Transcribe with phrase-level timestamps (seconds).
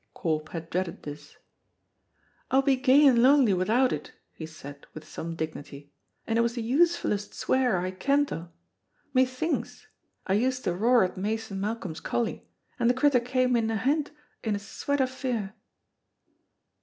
[0.15, 1.37] Corp had dreaded this.
[2.49, 5.91] "I'll be gey an' lonely without it," he said, with some dignity,
[6.25, 8.49] "and it was the usefulest swear I kent o'.
[9.13, 9.85] 'Methinks!'
[10.25, 14.09] I used to roar at Mason Malcolm's collie, and the crittur came in ahint
[14.43, 15.53] in a swite o' fear.